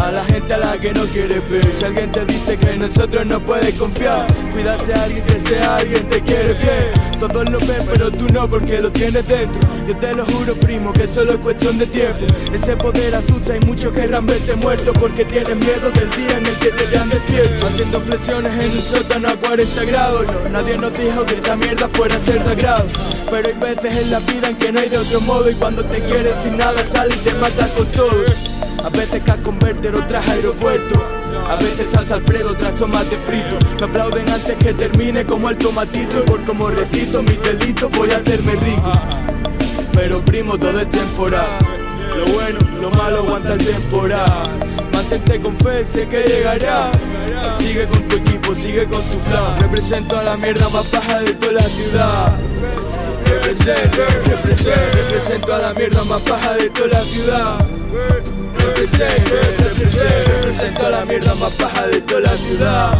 [0.00, 3.26] a la gente a la que no quiere ver Si alguien te dice que nosotros
[3.26, 7.86] no puedes confiar Cuidarse a alguien que sea alguien te quiere bien Todos lo ven
[7.86, 9.60] pero tú no porque lo tienes dentro.
[9.86, 12.26] Yo te lo juro primo que solo es cuestión de tiempo.
[12.52, 16.58] Ese poder asusta y muchos querrán verte muerto Porque tienen miedo del día en el
[16.58, 17.66] que te vean despierto.
[17.66, 20.26] Haciendo flexiones en un sótano a 40 grados.
[20.26, 22.56] No, Nadie nos dijo que esta mierda fuera a ser de
[23.30, 25.84] Pero hay veces en la vida en que no hay de otro modo Y cuando
[25.84, 28.24] te quieres sin nada sale y te matas con todo
[28.86, 31.02] a veces cash converter, otras aeropuerto.
[31.48, 33.58] A veces salsa alfredo, otras tomate frito.
[33.80, 36.20] Me aplauden antes que termine como el tomatito.
[36.20, 38.92] Y por como recito mis delitos voy a hacerme rico.
[39.92, 41.58] Pero primo todo es temporal.
[42.16, 44.56] Lo bueno, lo malo aguanta el temporal.
[44.92, 46.92] Mantente con fe, sé que llegará.
[47.58, 49.60] Sigue con tu equipo, sigue con tu plan.
[49.62, 52.38] Represento a la mierda más baja de toda la ciudad.
[53.24, 57.66] Represento, represento, represento a la mierda más baja de toda la ciudad
[58.66, 59.34] Represento,
[59.78, 62.98] represento, a la mierda más baja de toda la ciudad.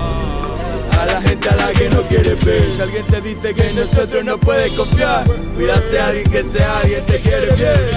[0.93, 2.62] A la gente a la que no quiere ver.
[2.75, 5.25] Si alguien te dice que nosotros no puedes confiar
[5.57, 7.91] Cuídase a alguien que sea alguien te quiere bien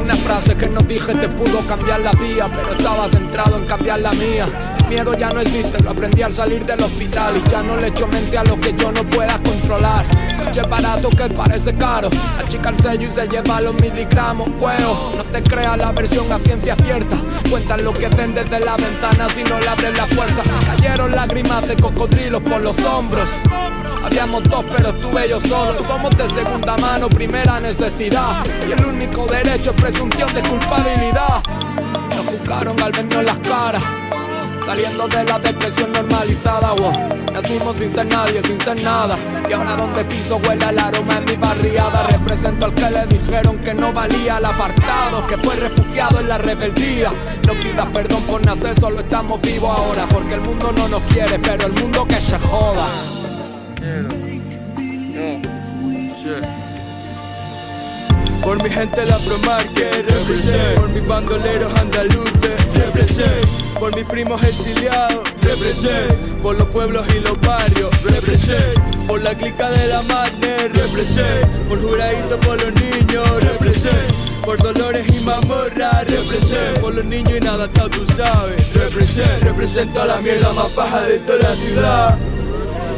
[0.00, 4.00] Una frase que no dije te pudo cambiar la vida Pero estaba centrado en cambiar
[4.00, 7.76] la mía miedo ya no existe, lo aprendí al salir del hospital Y ya no
[7.76, 10.04] le echo mente a lo que yo no pueda controlar.
[10.38, 12.08] Coche barato que parece caro.
[12.38, 14.48] Achica el sello y se lleva los miligramos.
[14.60, 17.16] Huevo, no te creas la versión a ciencia cierta.
[17.50, 20.42] Cuentan lo que ven desde la ventana si no le abren la puerta.
[20.66, 23.28] Cayeron lágrimas de cocodrilos por los hombros.
[24.04, 25.84] Habíamos dos pero estuve yo solo.
[25.88, 28.44] Somos de segunda mano, primera necesidad.
[28.68, 31.42] Y el único derecho es presunción de culpabilidad.
[32.14, 34.03] Nos juzgaron al vernos las caras
[34.66, 36.92] Saliendo de la depresión normalizada, wow.
[37.34, 39.18] Nacimos sin ser nadie, sin ser nada.
[39.48, 42.06] Y ahora donde piso huele el aroma en mi barriada.
[42.08, 46.38] Represento al que le dijeron que no valía el apartado Que fue refugiado en la
[46.38, 47.10] rebeldía.
[47.46, 50.06] No pidas perdón por nacer, solo estamos vivos ahora.
[50.08, 52.86] Porque el mundo no nos quiere, pero el mundo que se joda.
[58.42, 60.80] Por mi gente la Promarket, represent.
[60.80, 63.53] Por mis bandoleros andaluces, represent
[63.84, 69.68] Por mis primos exiliados, represent Por los pueblos y los barrios, represent Por la clica
[69.68, 74.10] de la madre, represent Por juradito por los niños, represent
[74.42, 80.16] Por dolores y mamorra, represent Por los niños inadaptados, tú sabes, represent Represento a la
[80.22, 82.18] mierda más baja de toda la ciudad.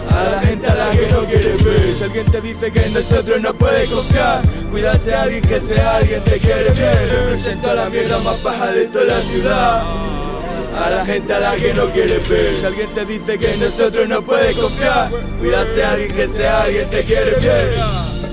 [0.09, 1.95] A la gente a la que no quiere ver.
[1.99, 5.97] Si alguien te dice que en nosotros no puede confiar Cuídase a alguien que sea
[5.97, 10.16] alguien te quiere bien Represento a la mierda más baja de toda la ciudad
[10.77, 12.55] a la gente a la que no quiere ver.
[12.61, 15.11] Si alguien te dice que nosotros no puede confiar
[15.41, 18.26] Cuídase a alguien que sea alguien te quiere bien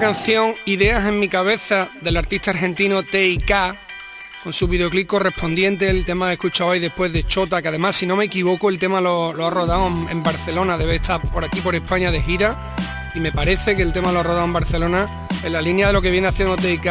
[0.00, 3.52] canción Ideas en mi cabeza del artista argentino TIK
[4.42, 8.06] con su videoclip correspondiente, el tema que escuchado hoy después de Chota, que además si
[8.06, 11.60] no me equivoco el tema lo, ha rodado en, en Barcelona, debe estar por aquí
[11.60, 12.74] por España de gira
[13.14, 15.92] y me parece que el tema lo ha rodado en Barcelona en la línea de
[15.92, 16.88] lo que viene haciendo TIK,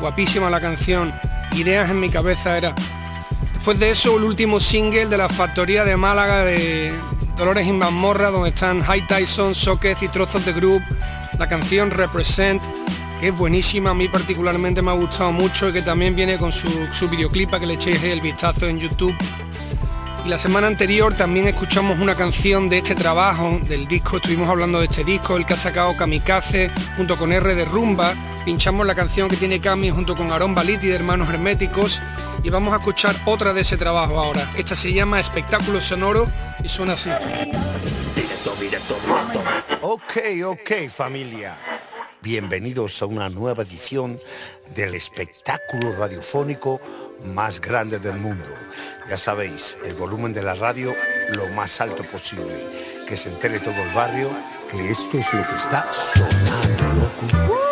[0.00, 1.14] guapísima la canción,
[1.52, 2.74] Ideas en mi cabeza era.
[3.54, 6.92] Después de eso el último single de la factoría de Málaga de
[7.36, 10.82] Dolores y Mazmorra, donde están High Tyson, Sockets y trozos de group,
[11.42, 12.62] la canción Represent,
[13.20, 16.52] que es buenísima, a mí particularmente me ha gustado mucho y que también viene con
[16.52, 19.12] su, su videoclip para que le echéis el vistazo en YouTube.
[20.24, 24.78] Y la semana anterior también escuchamos una canción de este trabajo, del disco, estuvimos hablando
[24.78, 28.14] de este disco, el que ha sacado Kamikaze junto con R de Rumba,
[28.44, 32.00] pinchamos la canción que tiene Cami junto con Aaron Baliti de Hermanos Herméticos
[32.44, 34.48] y vamos a escuchar otra de ese trabajo ahora.
[34.56, 36.28] Esta se llama Espectáculo Sonoro
[36.62, 37.10] y suena así.
[39.94, 40.16] Ok,
[40.46, 41.54] ok familia.
[42.22, 44.18] Bienvenidos a una nueva edición
[44.74, 46.80] del espectáculo radiofónico
[47.34, 48.48] más grande del mundo.
[49.10, 50.94] Ya sabéis, el volumen de la radio
[51.32, 52.56] lo más alto posible.
[53.06, 54.30] Que se entere todo el barrio
[54.70, 57.71] que esto es lo que está sonando, loco.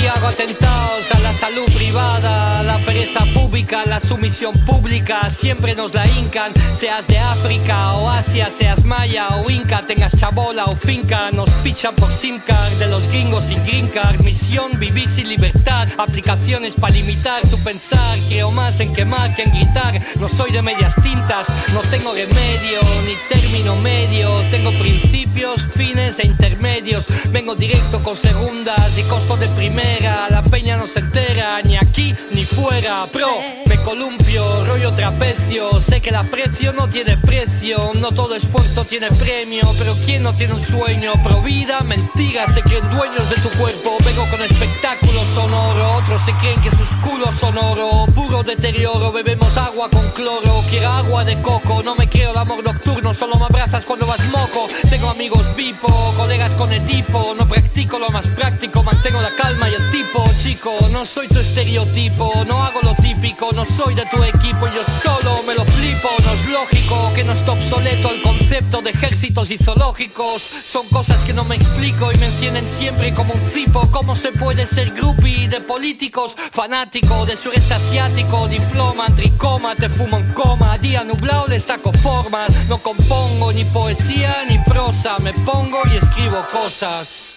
[0.00, 6.06] Hago atentados a la salud privada, la pereza pública, la sumisión pública, siempre nos la
[6.06, 11.50] incan, seas de África o Asia, seas maya o inca, tengas chabola o finca, nos
[11.62, 16.74] pichan por SIM card de los gringos sin green card, misión vivir sin libertad, aplicaciones
[16.74, 20.94] para limitar tu pensar, creo más en quemar que en gritar, no soy de medias
[21.02, 28.16] tintas, no tengo remedio ni término medio, tengo principios, fines e intermedios, vengo directo con
[28.16, 29.81] segundas y costo de primera,
[30.30, 33.28] la peña no se entera ni aquí ni fuera, pro,
[33.66, 39.08] me columpio, rollo trapecio, sé que el aprecio no tiene precio, no todo esfuerzo tiene
[39.08, 43.48] premio, pero quien no tiene un sueño, pro vida, mentira, se creen dueños de tu
[43.58, 49.12] cuerpo, vengo con espectáculo sonoro, otros se creen que sus culos son oro, puro deterioro,
[49.12, 53.36] bebemos agua con cloro, quiero agua de coco, no me creo el amor nocturno, solo
[53.36, 58.10] me abrazas cuando vas moco, tengo amigos bipo, colegas con el tipo, no practico lo
[58.10, 62.94] más práctico, mantengo la calma y tipo, chico, no soy tu estereotipo, no hago lo
[62.94, 67.24] típico, no soy de tu equipo, yo solo me lo flipo, no es lógico que
[67.24, 72.12] no esté obsoleto el concepto de ejércitos y zoológicos, son cosas que no me explico
[72.12, 77.24] y me encienden siempre como un cipo, cómo se puede ser groupie de políticos, fanático
[77.24, 82.78] de sureste asiático, diploma, tricoma, te fumo en coma, día nublado le saco formas, no
[82.78, 87.31] compongo ni poesía ni prosa, me pongo y escribo cosas.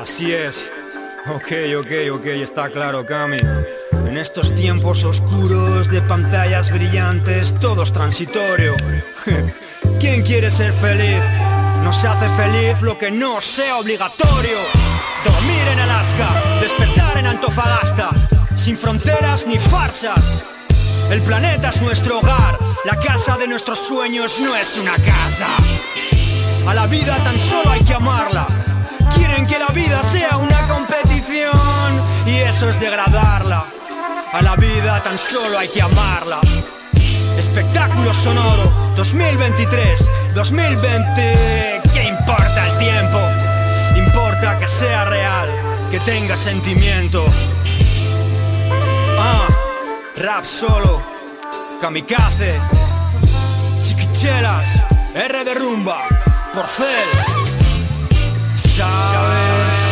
[0.00, 0.70] Así es.
[1.28, 3.38] Ok, ok, ok, está claro, Cami.
[4.06, 8.74] En estos tiempos oscuros de pantallas brillantes, todo es transitorio.
[10.00, 11.22] ¿Quién quiere ser feliz?
[11.84, 14.58] No se hace feliz lo que no sea obligatorio.
[15.24, 16.28] Dormir en Alaska,
[16.60, 18.10] despertar en Antofagasta,
[18.56, 20.42] sin fronteras ni farsas.
[21.10, 25.48] El planeta es nuestro hogar, la casa de nuestros sueños no es una casa.
[26.66, 28.46] A la vida tan solo hay que amarla.
[29.14, 31.52] Quieren que la vida sea una competición
[32.26, 33.64] y eso es degradarla.
[34.32, 36.40] A la vida tan solo hay que amarla.
[37.36, 41.80] Espectáculo sonoro 2023, 2020.
[41.92, 43.18] ¿Qué importa el tiempo?
[43.96, 45.48] Importa que sea real,
[45.90, 47.26] que tenga sentimiento.
[49.18, 49.46] Ah,
[50.16, 51.02] rap solo,
[51.80, 52.58] kamikaze,
[53.82, 54.80] chiquichelas,
[55.14, 56.02] R de rumba,
[56.54, 57.41] porcel.
[58.90, 59.91] showers.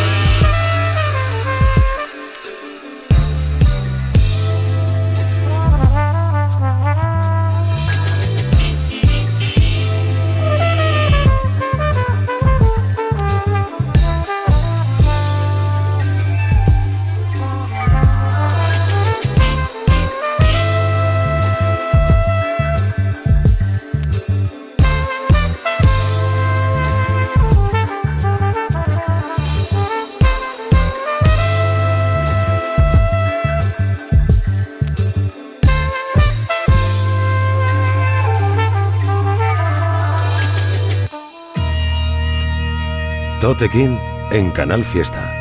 [43.51, 43.99] Totequín
[44.31, 45.40] en Canal Fiesta.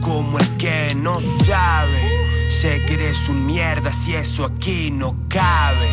[0.00, 2.50] Como el que no sabe.
[2.50, 5.90] Sé que eres un mierda si eso aquí no cabe.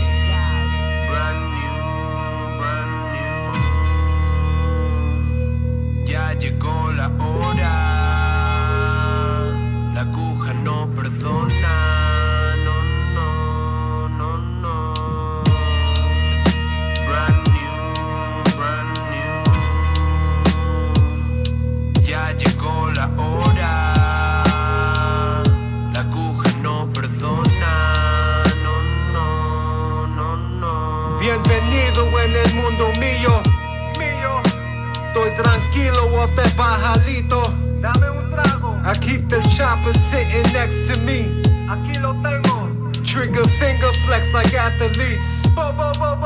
[6.06, 7.97] Ya llegó la hora.
[35.40, 37.42] Off that bajalito.
[37.82, 38.82] Dame un trago.
[38.84, 41.44] I keep the chopper sitting next to me.
[41.70, 42.68] Aquí lo tengo.
[43.04, 45.44] Trigger finger flex like athletes.
[45.56, 46.18] Bo, bo, bo,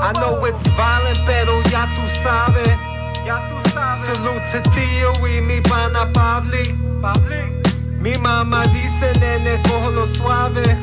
[0.00, 2.76] I know it's violent, pero ya tú sabes.
[3.24, 4.06] Ya tú sabes.
[4.06, 6.74] Salute to Tío y mi pana Pabli.
[7.00, 7.58] Pabli.
[8.00, 9.60] Mi mamá dice, nene,
[9.92, 10.76] lo suave.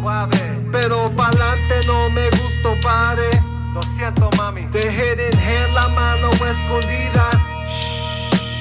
[0.00, 0.58] Suave.
[0.72, 3.45] Pero pa'lante no me gustó, pare.
[3.76, 4.66] Lo siento, mami.
[4.72, 7.28] The hidden hand, la mano escondida.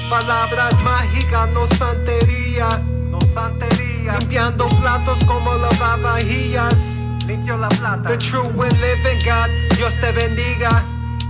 [0.10, 2.84] Palabras mágicas, no santería.
[3.10, 4.18] No santería.
[4.20, 7.06] Limpiando platos como lavavajillas.
[7.26, 8.10] Limpio la plata.
[8.10, 10.84] The true and living God, Dios te bendiga.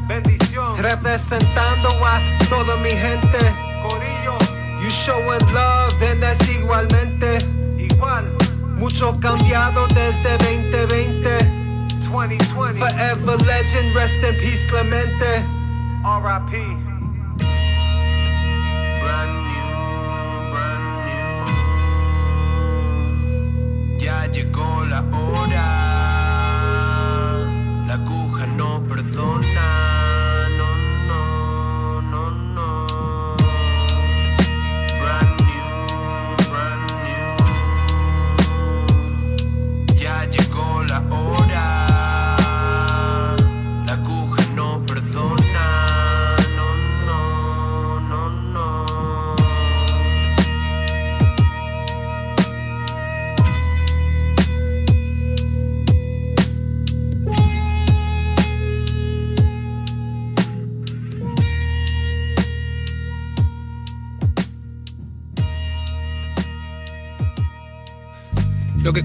[0.08, 0.80] Bendición.
[0.80, 2.20] Representando a
[2.50, 3.38] toda mi gente.
[3.84, 4.36] Corillo.
[4.82, 7.46] You showing love, that's igualmente.
[7.78, 8.36] Igual.
[8.80, 11.55] Mucho cambiado desde 2020.
[12.16, 12.80] 2020.
[12.80, 15.44] Forever legend, rest in peace, Clemente.
[16.06, 16.52] R.I.P.
[19.04, 19.70] Brand new,
[20.52, 21.36] brand new.
[24.00, 25.66] Ya llegó la hora.
[27.86, 29.75] La aguja no perdona.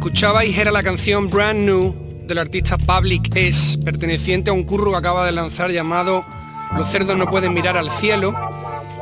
[0.00, 1.94] Escuchabais era la canción Brand New
[2.26, 6.24] del artista Public S, perteneciente a un curro que acaba de lanzar llamado
[6.74, 8.34] Los cerdos no pueden mirar al cielo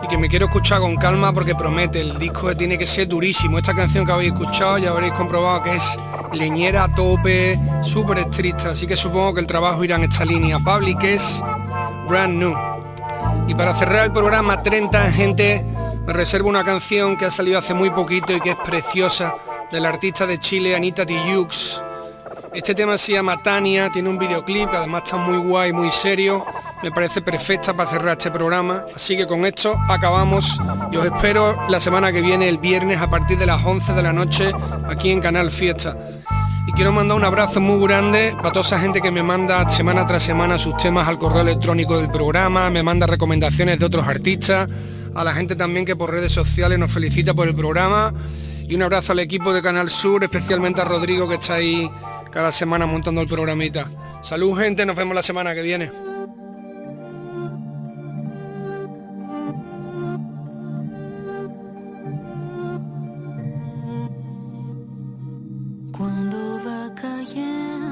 [0.02, 3.58] y que me quiero escuchar con calma porque promete, el disco tiene que ser durísimo.
[3.58, 5.88] Esta canción que habéis escuchado ya habréis comprobado que es
[6.32, 10.58] leñera a tope, súper estricta, así que supongo que el trabajo irá en esta línea.
[10.58, 11.40] Public S,
[12.08, 12.56] Brand New.
[13.46, 15.64] Y para cerrar el programa 30 gente,
[16.04, 19.36] me reservo una canción que ha salido hace muy poquito y que es preciosa
[19.70, 21.82] del artista de Chile Anita Tijoux.
[22.54, 26.44] Este tema se llama Tania, tiene un videoclip que además está muy guay, muy serio.
[26.82, 28.84] Me parece perfecta para cerrar este programa.
[28.94, 30.58] Así que con esto acabamos
[30.90, 34.02] y os espero la semana que viene, el viernes, a partir de las 11 de
[34.02, 34.52] la noche,
[34.88, 35.96] aquí en Canal Fiesta.
[36.66, 40.06] Y quiero mandar un abrazo muy grande para toda esa gente que me manda semana
[40.06, 44.68] tras semana sus temas al correo electrónico del programa, me manda recomendaciones de otros artistas,
[45.14, 48.12] a la gente también que por redes sociales nos felicita por el programa
[48.68, 51.90] y un abrazo al equipo de Canal Sur, especialmente a Rodrigo que está ahí
[52.30, 53.90] cada semana montando el programita.
[54.22, 55.90] Salud gente, nos vemos la semana que viene.
[65.96, 67.88] Cuando va cayendo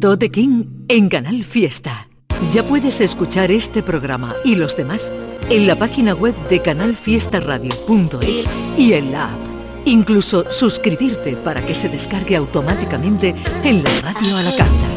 [0.00, 2.08] Tote King en Canal Fiesta.
[2.54, 5.12] Ya puedes escuchar este programa y los demás
[5.50, 8.48] en la página web de canalfiestaradio.es
[8.78, 9.38] y en la app.
[9.84, 14.89] Incluso suscribirte para que se descargue automáticamente en la radio a la carta.